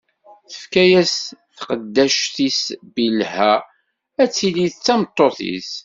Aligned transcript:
Tefka-as 0.51 1.15
taqeddact-is 1.57 2.59
Bilha, 2.93 3.53
ad 4.21 4.29
tili 4.35 4.67
d 4.73 4.75
tameṭṭut-is. 4.85 5.71